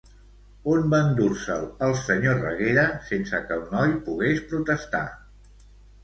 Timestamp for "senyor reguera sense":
2.03-3.41